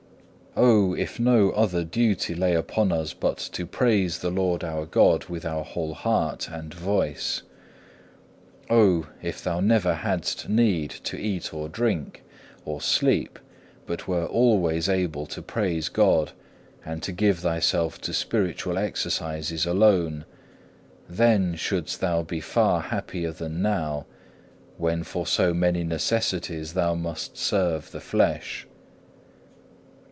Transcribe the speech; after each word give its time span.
8. 0.53 0.57
O! 0.57 0.93
if 0.93 1.17
no 1.17 1.51
other 1.51 1.85
duty 1.85 2.35
lay 2.35 2.53
upon 2.55 2.91
us 2.91 3.13
but 3.13 3.37
to 3.53 3.65
praise 3.65 4.19
the 4.19 4.29
Lord 4.29 4.65
our 4.65 4.85
God 4.85 5.23
with 5.29 5.45
our 5.45 5.63
whole 5.63 5.93
heart 5.93 6.49
and 6.51 6.73
voice! 6.73 7.43
Oh! 8.69 9.07
if 9.21 9.41
thou 9.41 9.61
never 9.61 9.93
hadst 9.93 10.49
need 10.49 10.89
to 11.05 11.15
eat 11.17 11.53
or 11.53 11.69
drink, 11.69 12.25
or 12.65 12.81
sleep, 12.81 13.39
but 13.85 14.09
wert 14.09 14.29
always 14.29 14.89
able 14.89 15.25
to 15.27 15.41
praise 15.41 15.87
God, 15.87 16.33
and 16.83 17.01
to 17.01 17.13
give 17.13 17.39
thyself 17.39 18.01
to 18.01 18.11
spiritual 18.11 18.77
exercises 18.77 19.65
alone; 19.65 20.25
then 21.07 21.55
shouldst 21.55 22.01
thou 22.01 22.23
be 22.23 22.41
far 22.41 22.81
happier 22.81 23.31
than 23.31 23.61
now, 23.61 24.05
when 24.77 25.05
for 25.05 25.25
so 25.25 25.53
many 25.53 25.85
necessities 25.85 26.73
thou 26.73 26.93
must 26.93 27.37
serve 27.37 27.91
the 27.91 28.01
flesh. 28.01 28.67